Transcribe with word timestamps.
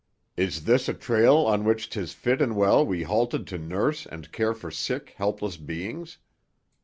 Is 0.35 0.63
this 0.63 0.89
a 0.89 0.95
trail 0.95 1.35
on 1.37 1.63
which 1.63 1.87
'tis 1.87 2.11
fit 2.13 2.41
and 2.41 2.55
well 2.55 2.83
we 2.83 3.03
halted 3.03 3.45
to 3.45 3.59
nurse 3.59 4.07
and 4.07 4.31
care 4.31 4.55
for 4.55 4.71
sick, 4.71 5.13
helpless 5.17 5.57
beings? 5.57 6.17